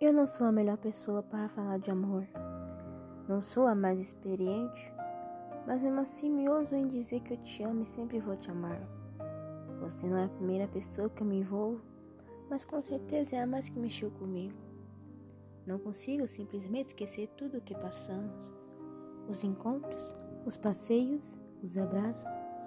[0.00, 2.26] Eu não sou a melhor pessoa para falar de amor.
[3.28, 4.90] Não sou a mais experiente,
[5.66, 8.50] mas mesmo assim me ouso em dizer que eu te amo e sempre vou te
[8.50, 8.80] amar.
[9.78, 11.82] Você não é a primeira pessoa que eu me envolvo,
[12.48, 14.56] mas com certeza é a mais que mexeu comigo.
[15.66, 18.50] Não consigo simplesmente esquecer tudo o que passamos:
[19.28, 20.14] os encontros,
[20.46, 22.24] os passeios, os abraços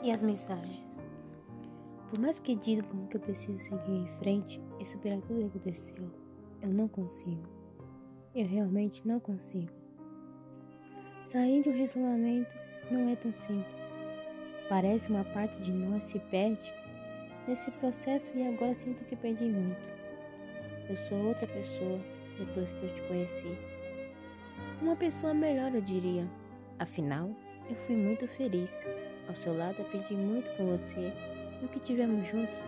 [0.00, 0.96] e as mensagens.
[2.08, 5.58] Por mais que digam que eu preciso seguir em frente e superar tudo o que
[5.58, 6.25] aconteceu,
[6.66, 7.48] eu não consigo.
[8.34, 9.72] Eu realmente não consigo.
[11.24, 12.54] Sair de um relacionamento
[12.90, 13.86] não é tão simples.
[14.68, 16.74] Parece uma parte de nós se perde
[17.46, 19.80] nesse processo e agora sinto que perdi muito.
[20.88, 22.00] Eu sou outra pessoa
[22.36, 23.58] depois que eu te conheci.
[24.82, 26.28] Uma pessoa melhor, eu diria.
[26.78, 27.30] Afinal,
[27.70, 28.70] eu fui muito feliz.
[29.28, 31.12] Ao seu lado aprendi muito com você
[31.62, 32.58] e o que tivemos juntos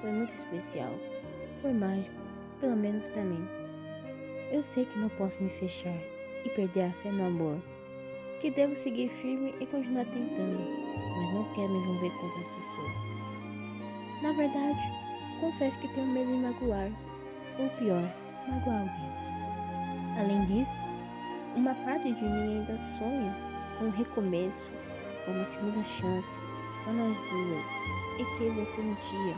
[0.00, 0.92] foi muito especial.
[1.60, 2.25] Foi mágico
[2.60, 3.46] pelo menos para mim.
[4.50, 5.96] Eu sei que não posso me fechar
[6.44, 7.58] e perder a fé no amor,
[8.40, 10.58] que devo seguir firme e continuar tentando,
[11.16, 14.22] mas não quero me envolver com outras pessoas.
[14.22, 14.78] Na verdade,
[15.40, 16.90] confesso que tenho medo de magoar,
[17.58, 18.14] ou pior,
[18.48, 19.16] magoar alguém.
[20.18, 20.76] Além disso,
[21.54, 23.34] uma parte de mim ainda sonha
[23.78, 24.70] com um recomeço,
[25.24, 26.40] com uma segunda chance
[26.84, 27.66] para nós duas,
[28.18, 29.34] e que você um dia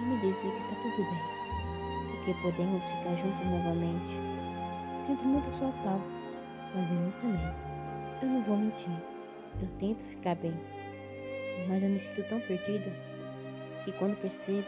[0.00, 1.38] me dizer que está tudo bem
[2.28, 4.20] porque podemos ficar juntos novamente.
[5.06, 6.04] Sinto muito sua falta,
[6.74, 7.54] mas é muita mesmo.
[8.20, 8.90] Eu não vou mentir,
[9.62, 10.54] eu tento ficar bem,
[11.66, 12.92] mas eu me sinto tão perdida
[13.84, 14.66] que quando percebo,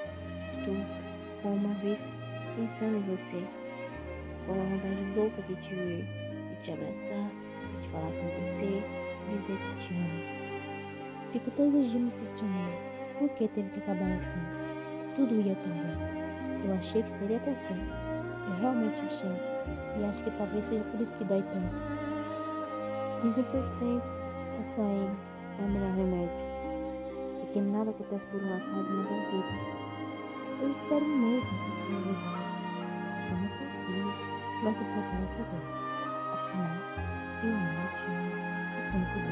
[0.59, 0.75] estou
[1.43, 2.11] com uma vez
[2.57, 3.43] pensando em você,
[4.47, 7.31] com uma vontade louca de te ver, de te abraçar,
[7.83, 8.83] de falar com você,
[9.33, 11.33] dizer que te amo.
[11.33, 14.41] Fico todos os dias me questionando por que teve que acabar assim.
[15.17, 16.20] Tudo ia tão bem.
[16.71, 17.83] Eu achei que seria sempre.
[18.47, 19.29] Eu realmente achei.
[19.99, 21.75] E acho que talvez seja por isso que dói tanto.
[23.25, 24.07] Dizem que o tempo
[24.61, 25.17] é só ele,
[25.59, 26.31] é o melhor remédio.
[27.43, 29.61] E que nada acontece por um acaso nas vidas.
[30.63, 32.51] Eu espero mesmo que seja verdade.
[33.31, 34.11] Eu não consigo
[34.63, 35.43] mais suportar essa.
[36.33, 36.77] Afinal,
[37.43, 38.31] eu ainda te amo
[38.79, 39.30] e sempre.